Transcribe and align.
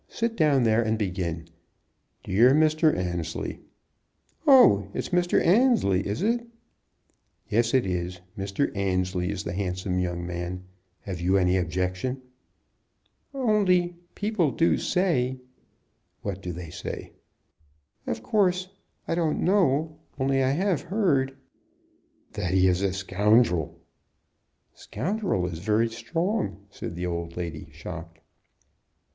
Sit 0.09 0.35
down 0.35 0.63
there 0.63 0.81
and 0.81 0.97
begin. 0.97 1.45
'Dear 2.23 2.55
Mr. 2.55 2.97
Annesley'" 2.97 3.59
"Oh! 4.57 4.87
It's 4.95 5.09
Mr. 5.09 5.39
Annesley, 5.45 6.07
is 6.07 6.23
it?" 6.23 6.43
"Yes, 7.49 7.75
it 7.75 7.85
is. 7.85 8.19
Mr. 8.35 8.75
Annesley 8.75 9.29
is 9.29 9.43
the 9.43 9.53
handsome 9.53 9.99
young 9.99 10.25
man. 10.25 10.63
Have 11.01 11.21
you 11.21 11.37
any 11.37 11.55
objection?" 11.55 12.19
"Only 13.31 13.93
people 14.15 14.49
do 14.49 14.75
say" 14.79 15.39
"What 16.23 16.41
do 16.41 16.51
they 16.51 16.71
say?" 16.71 17.11
"Of 18.07 18.23
course 18.23 18.69
I 19.07 19.13
don't 19.13 19.41
know; 19.43 19.99
only 20.17 20.41
I 20.41 20.49
have 20.49 20.81
heard" 20.81 21.37
"That 22.33 22.55
he 22.55 22.65
is 22.65 22.81
a 22.81 22.91
scoundrel!" 22.91 23.79
"Scoundrel 24.73 25.45
is 25.45 25.59
very 25.59 25.89
strong," 25.89 26.65
said 26.71 26.95
the 26.95 27.05
old 27.05 27.37
lady, 27.37 27.69
shocked. 27.71 28.17